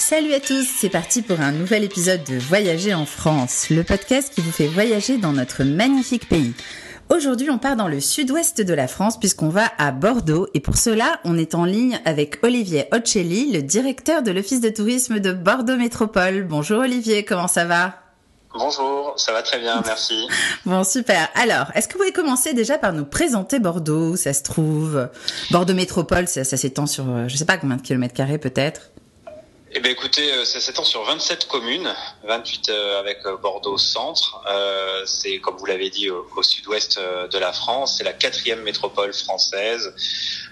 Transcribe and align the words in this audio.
Salut 0.00 0.32
à 0.32 0.40
tous, 0.40 0.66
c'est 0.66 0.88
parti 0.88 1.20
pour 1.20 1.40
un 1.40 1.52
nouvel 1.52 1.84
épisode 1.84 2.24
de 2.24 2.38
Voyager 2.38 2.94
en 2.94 3.04
France, 3.04 3.68
le 3.68 3.84
podcast 3.84 4.32
qui 4.34 4.40
vous 4.40 4.50
fait 4.50 4.66
voyager 4.66 5.18
dans 5.18 5.34
notre 5.34 5.62
magnifique 5.62 6.26
pays. 6.26 6.54
Aujourd'hui, 7.10 7.50
on 7.50 7.58
part 7.58 7.76
dans 7.76 7.86
le 7.86 8.00
sud-ouest 8.00 8.62
de 8.62 8.74
la 8.74 8.88
France 8.88 9.20
puisqu'on 9.20 9.50
va 9.50 9.70
à 9.76 9.92
Bordeaux 9.92 10.48
et 10.54 10.60
pour 10.60 10.78
cela, 10.78 11.20
on 11.24 11.36
est 11.36 11.54
en 11.54 11.66
ligne 11.66 12.00
avec 12.06 12.42
Olivier 12.42 12.86
Ocelli, 12.92 13.52
le 13.52 13.60
directeur 13.60 14.22
de 14.22 14.30
l'Office 14.30 14.62
de 14.62 14.70
tourisme 14.70 15.20
de 15.20 15.32
Bordeaux 15.32 15.76
Métropole. 15.76 16.44
Bonjour 16.44 16.80
Olivier, 16.80 17.26
comment 17.26 17.46
ça 17.46 17.66
va? 17.66 17.96
Bonjour, 18.54 19.12
ça 19.16 19.32
va 19.32 19.42
très 19.42 19.60
bien, 19.60 19.82
merci. 19.84 20.26
bon, 20.64 20.82
super. 20.82 21.28
Alors, 21.34 21.66
est-ce 21.74 21.86
que 21.86 21.92
vous 21.92 21.98
pouvez 22.00 22.12
commencer 22.12 22.54
déjà 22.54 22.78
par 22.78 22.94
nous 22.94 23.04
présenter 23.04 23.60
Bordeaux, 23.60 24.12
où 24.12 24.16
ça 24.16 24.32
se 24.32 24.42
trouve? 24.42 25.08
Bordeaux 25.50 25.74
Métropole, 25.74 26.26
ça, 26.26 26.42
ça 26.42 26.56
s'étend 26.56 26.86
sur, 26.86 27.04
euh, 27.08 27.28
je 27.28 27.36
sais 27.36 27.44
pas 27.44 27.58
combien 27.58 27.76
de 27.76 27.82
kilomètres 27.82 28.14
carrés 28.14 28.38
peut-être? 28.38 28.90
Eh 29.72 29.78
bien, 29.78 29.92
écoutez, 29.92 30.32
euh, 30.32 30.44
ça 30.44 30.58
s'étend 30.58 30.82
sur 30.82 31.04
27 31.04 31.46
communes, 31.46 31.94
28 32.24 32.70
euh, 32.70 32.98
avec 32.98 33.18
euh, 33.24 33.36
Bordeaux 33.36 33.78
centre. 33.78 34.42
c'est, 35.06 35.38
comme 35.38 35.56
vous 35.58 35.66
l'avez 35.66 35.90
dit, 35.90 36.10
au, 36.10 36.42
sud-ouest 36.42 36.98
de 36.98 37.38
la 37.38 37.52
France. 37.52 37.96
C'est 37.98 38.04
la 38.04 38.12
quatrième 38.12 38.62
métropole 38.62 39.12
française, 39.12 39.94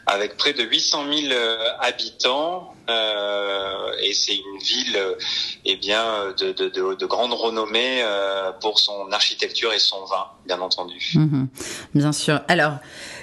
avec 0.07 0.37
près 0.37 0.53
de 0.53 0.63
800 0.63 1.05
000 1.13 1.35
habitants. 1.81 2.75
et 2.89 4.13
c'est 4.13 4.37
une 4.37 4.59
ville, 4.61 4.99
eh 5.65 5.77
bien, 5.77 6.33
de, 6.39 6.53
de, 6.53 6.69
de, 6.69 6.95
de, 6.95 7.07
grande 7.07 7.33
renommée 7.33 8.05
pour 8.61 8.79
son 8.79 9.11
architecture 9.11 9.73
et 9.73 9.81
son 9.81 10.05
vin, 10.05 10.27
bien 10.47 10.61
entendu. 10.61 11.13
Mhm. 11.15 11.49
bien 11.95 12.13
sûr. 12.13 12.41
Alors. 12.47 12.75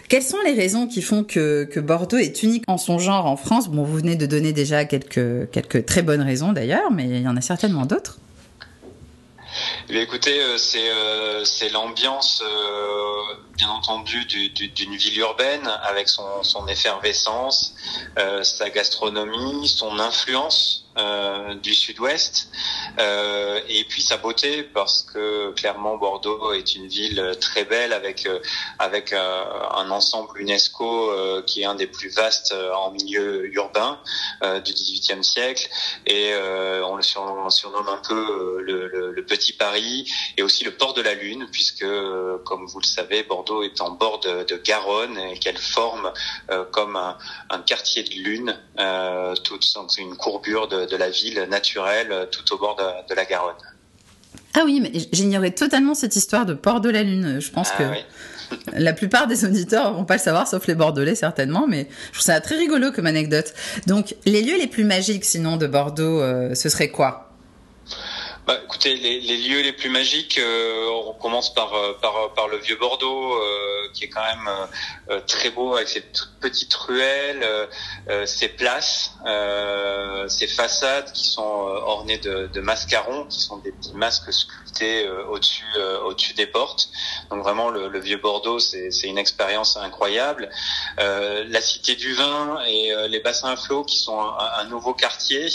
Quelles 0.08 0.23
sont 0.23 0.41
les 0.45 0.54
raisons 0.54 0.88
qui 0.88 1.02
font 1.02 1.23
que, 1.23 1.80
Bordeaux 1.80 2.18
est 2.18 2.44
unique 2.44 2.64
en 2.68 2.77
son 2.77 3.00
genre 3.00 3.26
en 3.26 3.38
France? 3.38 3.70
Bon, 3.70 3.84
vous 3.84 3.98
venez 3.98 4.16
de 4.16 4.26
donner 4.26 4.54
déjà 4.54 4.86
quelques, 4.86 5.50
quelques 5.52 5.86
très 5.86 6.04
bonnes 6.04 6.22
raisons 6.22 6.54
d'ailleurs, 6.54 6.91
mais 6.91 7.05
il 7.05 7.22
y 7.22 7.28
en 7.28 7.38
a 7.38 7.41
certainement 7.41 7.86
d'autres. 7.86 8.20
Eh 9.89 10.02
écoutez, 10.02 10.39
euh, 10.42 10.58
c'est 10.58 10.89
euh, 10.89 11.44
l'ambiance, 11.72 12.44
euh, 12.45 13.36
bien 13.56 13.70
entendu, 13.70 14.26
d'une 14.26 14.95
ville 14.95 15.20
urbaine 15.20 15.67
avec 15.83 16.09
son, 16.09 16.44
son 16.44 16.67
effervescence, 16.67 17.76
sa 18.44 18.70
gastronomie, 18.70 19.67
son 19.67 20.00
influence 20.00 20.84
euh, 20.98 21.56
du 21.56 21.74
sud-ouest. 21.74 22.50
Euh, 23.00 23.60
et 23.68 23.84
puis 23.84 24.02
sa 24.02 24.18
beauté 24.18 24.64
parce 24.64 25.04
que 25.04 25.52
clairement 25.52 25.98
Bordeaux 25.98 26.54
est 26.54 26.76
une 26.76 26.88
ville 26.88 27.36
très 27.42 27.66
belle 27.66 27.94
avec 27.94 28.26
euh, 28.26 28.40
avec 28.80 29.12
euh, 29.12 29.44
un 29.73 29.90
ensemble 29.92 30.40
UNESCO 30.40 31.12
qui 31.46 31.62
est 31.62 31.66
un 31.66 31.76
des 31.76 31.88
plus 31.88 32.10
vastes 32.10 32.54
en 32.54 32.92
milieu 32.92 33.46
urbain 33.54 34.00
du 34.64 34.73
XVIIIe 34.73 35.23
siècle. 35.23 35.70
Et 36.06 36.34
on 36.84 36.96
le 36.96 37.02
surnomme 37.02 37.90
un 37.90 38.02
peu 38.08 38.62
le, 38.62 38.88
le, 38.88 39.12
le, 39.12 39.26
petit 39.26 39.54
Paris 39.54 40.12
et 40.38 40.44
aussi 40.44 40.64
le 40.64 40.72
port 40.72 40.94
de 40.94 41.02
la 41.02 41.14
Lune 41.14 41.48
puisque 41.52 41.86
comme 42.46 42.66
vous 42.68 42.80
le 42.80 42.86
savez 42.86 43.23
Bordeaux 43.23 43.64
est 43.64 43.82
en 43.82 43.92
bord 43.92 44.20
de, 44.20 44.44
de 44.44 44.56
Garonne 44.58 45.18
et 45.18 45.40
qu'elle 45.40 45.58
forme 45.58 46.12
comme 46.72 46.96
un, 46.96 47.18
un, 47.50 47.60
quartier 47.60 48.04
de 48.04 48.14
lune 48.14 48.58
toute 49.44 49.66
une 49.98 50.16
courbure 50.16 50.68
de 50.68 50.84
de 50.86 50.97
la 50.97 51.09
ville 51.09 51.47
naturelle 51.50 52.11
euh, 52.11 52.25
tout 52.25 52.53
au 52.53 52.58
bord 52.58 52.75
de, 52.75 53.14
la 53.14 53.25
Garonne. 53.25 53.55
Ah 54.53 54.61
oui, 54.66 54.80
mais 54.81 54.92
j'ignorais 55.11 55.52
totalement 55.52 55.94
cette 55.94 56.16
histoire 56.16 56.45
de 56.45 56.53
port 56.53 56.81
de 56.81 56.89
la 56.89 57.03
Lune. 57.03 57.39
Je 57.39 57.52
pense 57.52 57.69
ah 57.77 57.83
que 57.83 58.73
la 58.73 58.94
plupart 58.94 59.27
des 59.27 59.45
auditeurs 59.45 59.94
vont 59.94 60.05
pas 60.05 60.16
le 60.16 60.22
savoir, 60.22 60.47
sauf 60.47 60.67
les 60.67 60.75
Bordelais 60.75 61.16
certainement, 61.16 61.67
mais 61.67 61.88
je 62.08 62.14
trouve 62.14 62.25
ça 62.25 62.39
très 62.39 62.58
rigolo 62.58 62.92
comme 62.92 63.05
anecdote. 63.05 63.53
Donc, 63.88 64.16
les 64.25 64.42
lieux 64.42 64.58
les 64.58 64.67
plus 64.67 64.83
magiques 64.83 65.25
sinon 65.25 65.58
de 65.58 65.67
Bordeaux, 65.67 66.22
euh, 66.22 66.55
ce 66.55 66.69
serait 66.69 66.89
quoi? 66.89 67.25
Bah, 68.46 68.60
écoutez, 68.64 68.96
les, 68.96 69.38
lieux 69.38 69.62
les 69.62 69.74
plus 69.74 69.90
magiques, 69.90 70.38
euh, 70.38 70.88
on 71.08 71.14
commence 71.14 71.52
par, 71.52 71.72
par, 72.00 72.32
par 72.36 72.48
le 72.48 72.58
vieux 72.58 72.76
Bordeaux, 72.76 73.33
euh, 73.33 73.89
qui 73.92 74.04
est 74.04 74.10
quand 74.10 74.22
même 74.23 74.50
euh, 75.10 75.20
très 75.26 75.50
beau 75.50 75.73
avec 75.73 75.89
ses 75.89 76.04
petites 76.42 76.73
ruelles, 76.76 77.44
ses 78.26 78.50
places, 78.50 79.14
ses 80.28 80.48
façades 80.48 81.11
qui 81.14 81.28
sont 81.28 81.42
ornées 81.42 82.20
de, 82.20 82.60
mascarons, 82.61 83.26
qui 83.26 83.39
sont 83.39 83.58
des 83.58 83.72
petits 83.72 83.95
masques 83.95 84.32
sculptés 84.32 85.10
au-dessus 85.10 86.34
des 86.36 86.45
portes. 86.45 86.89
Donc 87.32 87.42
vraiment, 87.42 87.70
le, 87.70 88.00
vieux 88.00 88.17
Bordeaux, 88.17 88.60
c'est 88.60 88.89
une 89.04 89.17
expérience 89.17 89.76
incroyable. 89.78 90.50
la 90.98 91.61
cité 91.61 91.95
du 91.95 92.14
vin 92.14 92.60
et 92.67 92.94
les 93.08 93.20
bassins 93.22 93.50
à 93.50 93.55
flot, 93.55 93.84
qui 93.84 93.98
sont 93.98 94.20
un 94.20 94.66
nouveau 94.66 94.94
quartier 94.94 95.48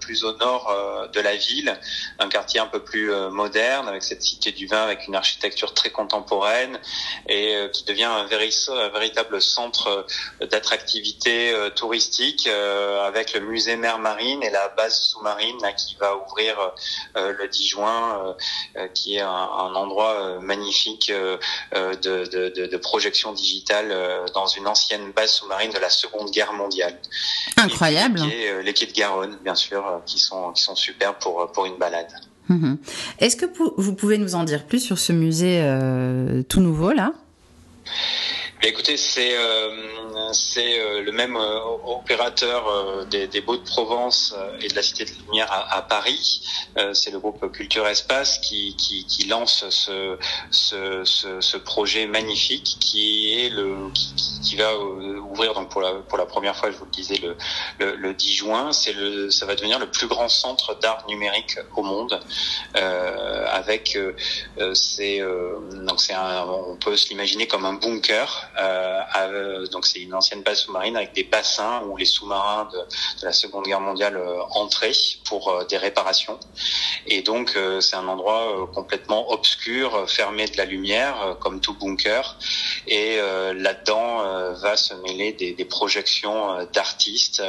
plus 0.00 0.24
au 0.24 0.36
nord 0.38 1.08
de 1.12 1.20
la 1.20 1.36
ville 1.36 1.78
un 2.18 2.28
quartier 2.28 2.60
un 2.60 2.66
peu 2.66 2.82
plus 2.82 3.12
euh, 3.12 3.30
moderne 3.30 3.88
avec 3.88 4.02
cette 4.02 4.22
cité 4.22 4.52
du 4.52 4.66
vin 4.66 4.82
avec 4.82 5.06
une 5.06 5.14
architecture 5.14 5.74
très 5.74 5.90
contemporaine 5.90 6.78
et 7.28 7.54
euh, 7.54 7.68
qui 7.68 7.84
devient 7.84 8.04
un, 8.04 8.26
véritable 8.26 9.40
centre 9.40 10.06
euh, 10.40 10.46
d'attractivité 10.46 11.54
touristique 11.74 12.46
avec 12.46 13.34
le 13.34 13.40
musée 13.40 13.76
mer 13.76 13.98
marine 13.98 14.42
et 14.42 14.50
la 14.50 14.68
base 14.68 14.98
sous-marine 14.98 15.58
qui 15.76 15.96
va 15.96 16.16
ouvrir 16.16 16.56
le 17.14 17.48
10 17.48 17.68
juin 17.68 18.36
qui 18.94 19.16
est 19.16 19.20
un, 19.20 19.74
endroit 19.74 20.38
magnifique 20.40 21.10
de, 21.10 21.38
de, 22.02 22.66
de, 22.66 22.76
projection 22.76 23.32
digitale 23.32 23.94
dans 24.34 24.46
une 24.46 24.66
ancienne 24.66 25.12
base 25.12 25.32
sous-marine 25.32 25.72
de 25.72 25.78
la 25.78 25.90
Seconde 25.90 26.30
Guerre 26.30 26.52
mondiale. 26.52 26.98
Incroyable. 27.56 28.20
les 28.20 28.74
quais 28.74 28.86
de 28.86 28.92
Garonne, 28.92 29.36
bien 29.42 29.54
sûr, 29.54 30.02
qui 30.06 30.18
sont 30.18 30.52
qui 30.52 30.62
sont 30.62 30.76
super 30.76 31.18
pour 31.18 31.50
pour 31.52 31.66
une 31.66 31.76
balade. 31.76 32.05
Mhm. 32.48 32.78
Est-ce 33.18 33.36
que 33.36 33.46
vous 33.76 33.94
pouvez 33.94 34.18
nous 34.18 34.34
en 34.34 34.44
dire 34.44 34.64
plus 34.64 34.80
sur 34.80 34.98
ce 34.98 35.12
musée 35.12 35.60
euh, 35.62 36.42
tout 36.48 36.60
nouveau 36.60 36.92
là? 36.92 37.12
Écoutez, 38.62 38.96
c'est 38.96 39.36
euh, 39.36 39.68
euh, 40.56 41.02
le 41.02 41.12
même 41.12 41.36
opérateur 41.36 43.06
des, 43.06 43.40
Beaux 43.40 43.58
de 43.58 43.62
Provence 43.62 44.34
et 44.60 44.68
de 44.68 44.74
la 44.74 44.82
Cité 44.82 45.04
de 45.04 45.10
Lumière 45.26 45.48
à, 45.70 45.82
Paris. 45.82 46.42
c'est 46.94 47.10
le 47.10 47.20
groupe 47.20 47.52
Culture 47.52 47.86
Espace 47.86 48.38
qui, 48.38 48.74
lance 49.28 49.64
ce, 49.68 51.56
projet 51.58 52.06
magnifique 52.06 52.78
qui, 52.80 53.52
qui, 54.42 54.56
va 54.56 54.72
donc 55.36 55.68
pour 55.70 55.80
la 56.18 56.26
première 56.26 56.56
fois, 56.56 56.70
je 56.70 56.76
vous 56.76 56.84
le 56.84 56.90
disais 56.90 57.16
le 57.18 57.36
le, 57.78 57.96
le 57.96 58.14
10 58.14 58.32
juin. 58.34 58.72
C'est 58.72 58.92
le 58.92 59.30
ça 59.30 59.46
va 59.46 59.54
devenir 59.54 59.78
le 59.78 59.90
plus 59.90 60.06
grand 60.06 60.28
centre 60.28 60.78
d'art 60.78 61.04
numérique 61.08 61.58
au 61.76 61.82
monde 61.82 62.20
avec 62.74 63.98
c'est 64.74 65.20
donc 65.86 66.00
c'est 66.00 66.14
on 66.16 66.76
peut 66.76 66.96
se 66.96 67.08
l'imaginer 67.08 67.46
comme 67.46 67.64
un 67.64 67.74
bunker 67.74 68.50
euh, 68.58 69.66
donc 69.68 69.86
c'est 69.86 70.00
une 70.00 70.14
ancienne 70.14 70.42
base 70.42 70.60
sous-marine 70.60 70.96
avec 70.96 71.12
des 71.12 71.24
bassins 71.24 71.82
où 71.86 71.96
les 71.96 72.04
sous-marins 72.04 72.68
de, 72.72 72.78
de, 72.78 73.26
la 73.26 73.32
Seconde 73.32 73.64
Guerre 73.64 73.80
mondiale 73.80 74.16
euh, 74.16 74.40
entraient 74.50 74.92
pour 75.24 75.48
euh, 75.48 75.64
des 75.64 75.76
réparations. 75.76 76.38
Et 77.06 77.22
donc 77.22 77.54
euh, 77.56 77.80
c'est 77.80 77.96
un 77.96 78.08
endroit 78.08 78.68
complètement 78.74 79.32
obscur, 79.32 80.08
fermé 80.08 80.46
de 80.46 80.56
la 80.56 80.64
lumière, 80.64 81.36
comme 81.40 81.60
tout 81.60 81.74
bunker. 81.74 82.38
Et 82.86 83.16
là-dedans 83.54 84.52
va 84.54 84.76
se 84.76 84.94
mêler 84.94 85.25
des, 85.32 85.64
projections 85.64 86.64
d'artistes. 86.72 87.42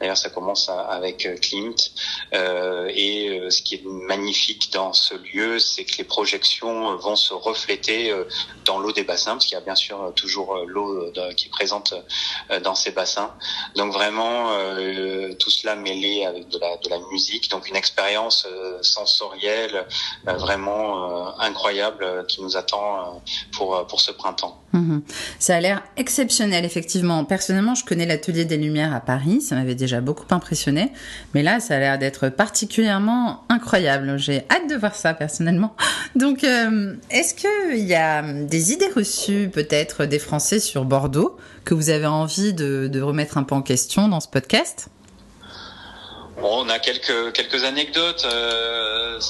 D'ailleurs 0.00 0.16
ça 0.16 0.30
commence 0.30 0.68
avec 0.68 1.28
Klimt. 1.40 1.92
et 2.32 3.40
ce 3.50 3.62
qui 3.62 3.76
est 3.76 3.84
magnifique 3.84 4.72
dans 4.72 4.92
ce 4.92 5.14
lieu, 5.14 5.58
c'est 5.58 5.84
que 5.84 5.96
les 5.98 6.04
projections 6.04 6.96
vont 6.96 7.16
se 7.16 7.32
refléter 7.32 8.12
dans 8.64 8.78
l'eau 8.78 8.92
des 8.92 9.04
bassins, 9.04 9.32
parce 9.32 9.46
qu'il 9.46 9.54
y 9.54 9.60
a 9.60 9.64
bien 9.64 9.74
sûr 9.76 10.12
toujours 10.16 10.56
l'eau 10.66 11.12
qui 11.36 11.46
est 11.46 11.50
présente 11.50 11.94
euh, 12.50 12.60
dans 12.60 12.74
ces 12.74 12.90
bassins. 12.90 13.30
Donc 13.76 13.92
vraiment 13.92 14.50
euh, 14.52 15.32
tout 15.34 15.50
cela 15.50 15.76
mêlé 15.76 16.24
avec 16.24 16.48
de 16.48 16.58
la, 16.58 16.98
musique, 17.10 17.50
donc 17.50 17.68
une 17.68 17.76
expérience 17.76 18.46
euh, 18.50 18.78
sensorielle 18.82 19.86
vraiment 20.24 21.38
incroyable 21.40 22.26
qui 22.28 22.42
nous 22.42 22.56
attend 22.56 23.22
pour, 23.52 23.86
pour 23.86 24.00
ce 24.00 24.12
printemps. 24.12 24.62
Mhm. 24.72 25.02
Ça 25.38 25.56
a 25.56 25.60
l'air 25.60 25.82
exceptionnel, 25.96 26.64
effectivement. 26.64 27.11
Personnellement, 27.28 27.74
je 27.74 27.84
connais 27.84 28.06
l'Atelier 28.06 28.44
des 28.44 28.56
Lumières 28.56 28.94
à 28.94 29.00
Paris, 29.00 29.40
ça 29.40 29.54
m'avait 29.54 29.74
déjà 29.74 30.00
beaucoup 30.00 30.26
impressionné, 30.30 30.92
mais 31.34 31.42
là, 31.42 31.60
ça 31.60 31.76
a 31.76 31.78
l'air 31.78 31.98
d'être 31.98 32.28
particulièrement 32.28 33.44
incroyable. 33.48 34.18
J'ai 34.18 34.44
hâte 34.50 34.68
de 34.68 34.76
voir 34.76 34.94
ça, 34.94 35.14
personnellement. 35.14 35.74
Donc, 36.16 36.44
est-ce 36.44 37.34
qu'il 37.34 37.86
y 37.86 37.94
a 37.94 38.22
des 38.22 38.72
idées 38.72 38.90
reçues, 38.94 39.48
peut-être, 39.52 40.06
des 40.06 40.18
Français 40.18 40.60
sur 40.60 40.84
Bordeaux 40.84 41.36
que 41.64 41.74
vous 41.74 41.90
avez 41.90 42.06
envie 42.06 42.52
de, 42.52 42.88
de 42.88 43.00
remettre 43.00 43.38
un 43.38 43.44
peu 43.44 43.54
en 43.54 43.62
question 43.62 44.08
dans 44.08 44.20
ce 44.20 44.28
podcast? 44.28 44.88
Bon, 46.40 46.64
on 46.64 46.68
a 46.70 46.78
quelques 46.78 47.32
quelques 47.34 47.62
anecdotes 47.64 48.24
euh, 48.24 49.20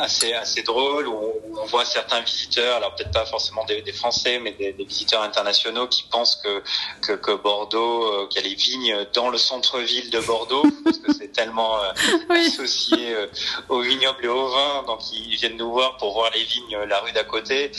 assez 0.00 0.32
assez 0.32 0.62
drôles 0.62 1.06
où 1.06 1.32
on, 1.54 1.66
voit 1.66 1.84
certains 1.84 2.20
visiteurs, 2.20 2.76
alors 2.76 2.94
peut-être 2.94 3.10
pas 3.10 3.26
forcément 3.26 3.64
des, 3.66 3.82
des 3.82 3.92
Français, 3.92 4.38
mais 4.38 4.52
des, 4.52 4.72
des, 4.72 4.84
visiteurs 4.84 5.22
internationaux 5.22 5.86
qui 5.88 6.04
pensent 6.04 6.36
que 6.36 6.62
que, 7.02 7.12
que 7.12 7.32
Bordeaux, 7.32 8.04
euh, 8.04 8.26
qu'il 8.28 8.42
y 8.42 8.46
a 8.46 8.48
les 8.48 8.54
vignes 8.54 9.06
dans 9.12 9.28
le 9.28 9.36
centre-ville 9.36 10.08
de 10.10 10.20
Bordeaux, 10.20 10.64
parce 10.84 10.98
que 10.98 11.12
c'est 11.12 11.32
tellement 11.32 11.76
associés 12.30 13.14
au 13.68 13.80
vignoble 13.80 14.24
et 14.24 14.28
au 14.28 14.48
vin, 14.48 14.84
donc 14.86 15.00
ils 15.12 15.36
viennent 15.36 15.58
nous 15.58 15.70
voir 15.70 15.98
pour 15.98 16.14
voir 16.14 16.30
les 16.34 16.44
vignes 16.44 16.78
la 16.88 17.00
rue 17.00 17.12
d'à 17.12 17.24
côté. 17.24 17.70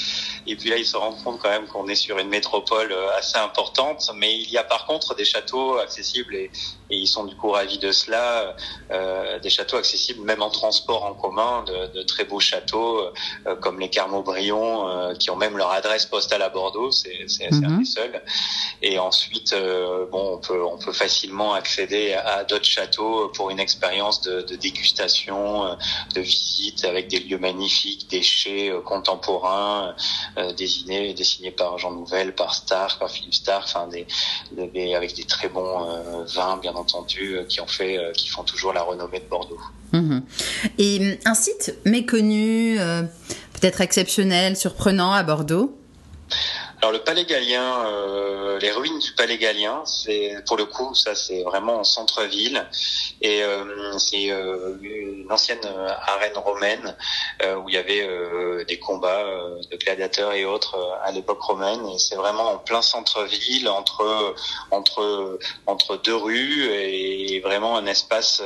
Et 0.45 0.55
puis 0.55 0.69
là, 0.69 0.77
ils 0.77 0.85
se 0.85 0.95
rendent 0.95 1.21
compte 1.23 1.39
quand 1.39 1.49
même 1.49 1.67
qu'on 1.67 1.87
est 1.87 1.95
sur 1.95 2.19
une 2.19 2.29
métropole 2.29 2.93
assez 3.17 3.37
importante. 3.37 4.09
Mais 4.15 4.35
il 4.35 4.49
y 4.51 4.57
a 4.57 4.63
par 4.63 4.85
contre 4.85 5.15
des 5.15 5.25
châteaux 5.25 5.77
accessibles 5.77 6.35
et, 6.35 6.51
et 6.89 6.95
ils 6.95 7.07
sont 7.07 7.25
du 7.25 7.35
coup 7.35 7.49
ravis 7.49 7.79
de 7.79 7.91
cela. 7.91 8.55
Euh, 8.91 9.39
des 9.39 9.49
châteaux 9.49 9.77
accessibles 9.77 10.23
même 10.25 10.41
en 10.41 10.49
transport 10.49 11.03
en 11.05 11.13
commun, 11.13 11.63
de, 11.63 11.99
de 11.99 12.03
très 12.03 12.25
beaux 12.25 12.39
châteaux 12.39 13.01
euh, 13.01 13.55
comme 13.61 13.79
les 13.79 13.89
Carmaux-Brion, 13.89 14.89
euh, 14.89 15.13
qui 15.15 15.29
ont 15.29 15.35
même 15.35 15.57
leur 15.57 15.71
adresse 15.71 16.05
postale 16.05 16.41
à 16.41 16.49
Bordeaux, 16.49 16.91
c'est 16.91 17.09
mm 17.09 17.49
-hmm. 17.49 17.65
un 17.65 17.77
des 17.79 17.85
seuls. 17.85 18.23
Et 18.81 18.97
ensuite, 18.99 19.53
euh, 19.53 20.05
bon, 20.11 20.23
on 20.35 20.39
peut 20.47 20.63
on 20.73 20.77
peut 20.77 20.93
facilement 21.05 21.53
accéder 21.53 22.13
à, 22.13 22.43
d'autres 22.49 22.71
châteaux 22.77 23.29
pour 23.35 23.49
une 23.53 23.59
expérience 23.67 24.17
de, 24.27 24.35
de, 24.41 24.55
dégustation, 24.67 25.77
de 26.15 26.21
visite 26.21 26.81
avec 26.91 27.03
des 27.13 27.19
lieux 27.27 27.41
magnifiques, 27.49 28.03
des 28.09 28.23
chais 28.37 28.65
contemporains, 28.93 29.95
dessinés 30.61 31.13
dessinés 31.21 31.51
par 31.61 31.71
Jean 31.81 31.91
Nouvel, 31.99 32.27
par 32.41 32.51
Stark, 32.61 32.93
par 33.01 33.09
Philippe 33.15 33.37
Stark, 33.43 33.63
enfin 33.69 33.87
des, 33.95 34.05
des, 34.75 34.89
avec 34.99 35.11
des 35.19 35.27
très 35.35 35.49
bons 35.55 35.75
vins 36.35 36.57
bien 36.57 36.75
entendu, 36.75 37.35
euh, 37.35 37.43
qui 37.43 37.61
ont 37.61 37.67
fait, 37.67 37.97
euh, 37.97 38.11
qui 38.11 38.27
font 38.29 38.43
toujours 38.49 38.73
la 38.73 38.81
renommée 38.81 39.19
de 39.19 39.25
Bordeaux. 39.25 39.59
Mmh. 39.93 40.19
Et 40.77 41.19
un 41.25 41.33
site 41.33 41.75
méconnu, 41.85 42.79
euh, 42.79 43.03
peut-être 43.53 43.81
exceptionnel, 43.81 44.55
surprenant 44.55 45.13
à 45.13 45.23
Bordeaux? 45.23 45.77
Alors 46.81 46.93
le 46.93 46.99
Palais 46.99 47.25
Gallien, 47.25 47.85
euh, 47.87 48.57
les 48.59 48.71
ruines 48.71 48.99
du 48.99 49.11
Palais 49.11 49.37
Gallien, 49.37 49.83
c'est 49.85 50.37
pour 50.47 50.55
le 50.55 50.63
coup 50.63 50.95
ça 50.95 51.13
c'est 51.13 51.43
vraiment 51.43 51.79
en 51.79 51.83
centre-ville. 51.83 52.65
Et 53.21 53.43
euh, 53.43 53.97
c'est 53.97 54.31
euh, 54.31 54.77
une 54.81 55.29
ancienne 55.29 55.59
arène 56.07 56.37
romaine 56.37 56.95
où 57.57 57.67
il 57.69 57.75
y 57.75 57.77
avait 57.77 58.07
des 58.65 58.79
combats 58.79 59.25
de 59.69 59.77
gladiateurs 59.77 60.33
et 60.33 60.45
autres 60.45 60.77
à 61.03 61.11
l'époque 61.11 61.41
romaine. 61.41 61.85
Et 61.89 61.97
c'est 61.97 62.15
vraiment 62.15 62.53
en 62.53 62.57
plein 62.57 62.81
centre-ville 62.81 63.67
entre 63.67 64.35
entre 64.71 65.39
entre 65.67 65.97
deux 65.97 66.15
rues 66.15 66.69
et 66.71 67.39
vraiment 67.41 67.77
un 67.77 67.85
espace 67.85 68.41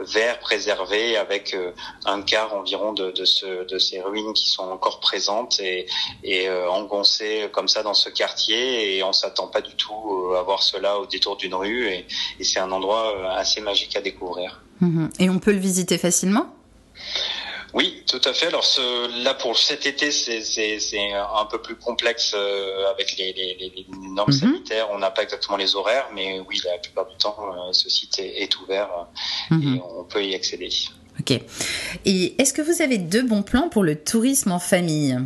vert 0.00 0.38
préservé 0.40 1.16
avec 1.16 1.56
un 2.04 2.22
quart 2.22 2.54
environ 2.54 2.92
de 2.92 3.10
de, 3.10 3.24
ce, 3.24 3.64
de 3.64 3.78
ces 3.78 4.00
ruines 4.00 4.32
qui 4.34 4.48
sont 4.48 4.68
encore 4.68 5.00
présentes 5.00 5.60
et 5.60 5.86
et 6.22 6.50
engoncées 6.50 7.48
comme 7.52 7.67
ça 7.68 7.82
dans 7.82 7.94
ce 7.94 8.08
quartier 8.08 8.96
et 8.96 9.02
on 9.02 9.12
s'attend 9.12 9.46
pas 9.46 9.60
du 9.60 9.74
tout 9.74 10.32
à 10.36 10.42
voir 10.42 10.62
cela 10.62 10.98
au 10.98 11.06
détour 11.06 11.36
d'une 11.36 11.54
rue 11.54 11.86
et, 11.88 12.06
et 12.40 12.44
c'est 12.44 12.58
un 12.58 12.72
endroit 12.72 13.36
assez 13.36 13.60
magique 13.60 13.96
à 13.96 14.00
découvrir. 14.00 14.62
Mmh. 14.80 15.08
Et 15.18 15.30
on 15.30 15.38
peut 15.38 15.52
le 15.52 15.58
visiter 15.58 15.98
facilement? 15.98 16.46
Oui, 17.74 18.02
tout 18.06 18.20
à 18.24 18.32
fait. 18.32 18.46
Alors 18.46 18.64
ce, 18.64 19.22
là 19.22 19.34
pour 19.34 19.58
cet 19.58 19.84
été, 19.84 20.10
c'est 20.10 21.12
un 21.12 21.44
peu 21.44 21.60
plus 21.60 21.76
complexe 21.76 22.32
euh, 22.34 22.90
avec 22.90 23.16
les, 23.18 23.32
les, 23.34 23.56
les 23.58 23.86
normes 24.08 24.30
mmh. 24.30 24.32
sanitaires. 24.32 24.88
On 24.90 24.98
n'a 24.98 25.10
pas 25.10 25.22
exactement 25.22 25.58
les 25.58 25.76
horaires, 25.76 26.08
mais 26.14 26.40
oui, 26.48 26.60
la 26.64 26.78
plupart 26.78 27.06
du 27.06 27.16
temps, 27.16 27.36
euh, 27.38 27.72
ce 27.72 27.90
site 27.90 28.18
est, 28.20 28.42
est 28.42 28.58
ouvert 28.60 28.88
mmh. 29.50 29.76
et 29.76 29.80
on 29.98 30.04
peut 30.04 30.24
y 30.24 30.34
accéder. 30.34 30.70
Ok. 31.20 31.32
Et 32.06 32.40
est-ce 32.40 32.54
que 32.54 32.62
vous 32.62 32.80
avez 32.80 32.96
deux 32.96 33.22
bons 33.22 33.42
plans 33.42 33.68
pour 33.68 33.82
le 33.82 33.96
tourisme 33.96 34.52
en 34.52 34.60
famille? 34.60 35.18